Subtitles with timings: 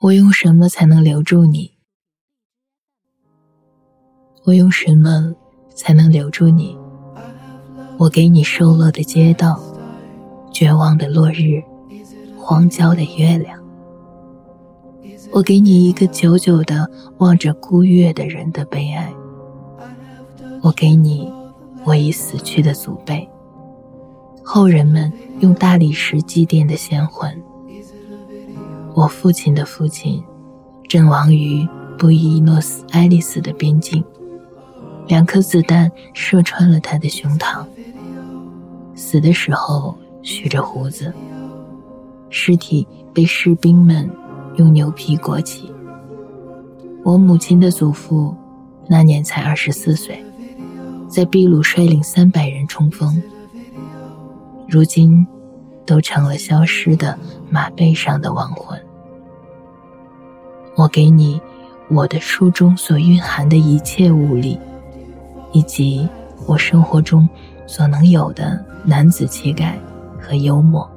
[0.00, 1.72] 我用什么才能留住你？
[4.44, 5.34] 我用什么
[5.74, 6.78] 才能留住你？
[7.98, 9.60] 我给你瘦落的街道，
[10.52, 11.60] 绝望的落日，
[12.38, 13.60] 荒郊的月亮。
[15.32, 16.88] 我给你一个久久的
[17.18, 19.12] 望着孤月的人的悲哀。
[20.62, 21.28] 我给你
[21.84, 23.28] 我已死去的祖辈，
[24.44, 27.36] 后人们用大理石祭奠的先魂。
[29.08, 30.22] 我父亲的父亲，
[30.86, 31.66] 阵亡于
[31.96, 34.04] 布宜诺斯艾利斯的边境，
[35.06, 37.64] 两颗子弹射穿了他的胸膛。
[38.94, 41.10] 死的时候蓄着胡子，
[42.28, 44.10] 尸体被士兵们
[44.56, 45.72] 用牛皮裹起。
[47.02, 48.36] 我母亲的祖父
[48.86, 50.22] 那年才二十四岁，
[51.08, 53.22] 在秘鲁率领三百人冲锋，
[54.68, 55.26] 如今
[55.86, 57.18] 都成了消失的
[57.48, 58.78] 马背上的亡魂。
[60.78, 61.40] 我给你
[61.88, 64.56] 我的书中所蕴含的一切物力，
[65.50, 66.08] 以及
[66.46, 67.28] 我生活中
[67.66, 69.76] 所能有的男子气概
[70.20, 70.88] 和幽默。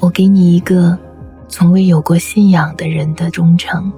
[0.00, 0.98] 我给你一个
[1.48, 3.90] 从未有过信仰的人的忠诚。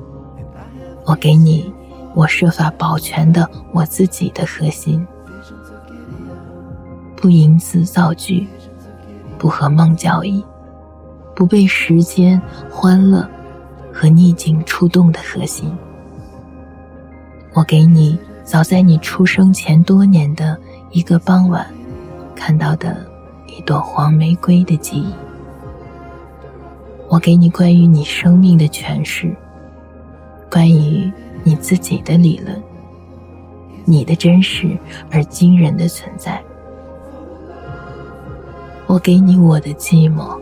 [1.04, 1.68] 我给你
[2.14, 5.04] 我设法保全的我自己的核心。
[7.16, 8.46] 不吟词造句，
[9.36, 10.44] 不和梦交易，
[11.34, 12.40] 不被时间
[12.70, 13.28] 欢乐。
[13.92, 15.70] 和逆境触动的核心，
[17.54, 20.58] 我给你早在你出生前多年的
[20.90, 21.66] 一个傍晚
[22.34, 23.06] 看到的
[23.46, 25.12] 一朵黄玫瑰的记忆。
[27.08, 29.34] 我给你关于你生命的诠释，
[30.50, 32.62] 关于你自己的理论，
[33.84, 34.78] 你的真实
[35.10, 36.40] 而惊人的存在。
[38.86, 40.38] 我给你我的寂寞，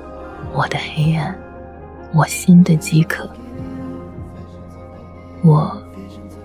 [0.55, 1.35] 我的黑暗。
[2.15, 3.29] 我心的饥渴，
[5.43, 5.81] 我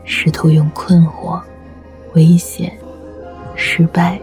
[0.03, 1.41] 试图用困惑、
[2.13, 2.77] 危险、
[3.55, 4.19] 失败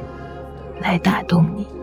[0.81, 1.80] 来打动你。